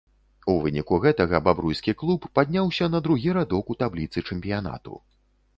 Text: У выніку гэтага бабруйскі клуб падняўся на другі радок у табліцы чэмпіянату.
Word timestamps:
У 0.53 0.53
выніку 0.61 0.97
гэтага 1.03 1.41
бабруйскі 1.49 1.95
клуб 2.01 2.25
падняўся 2.39 2.91
на 2.97 3.03
другі 3.09 3.37
радок 3.41 3.71
у 3.75 3.79
табліцы 3.85 4.25
чэмпіянату. 4.27 4.99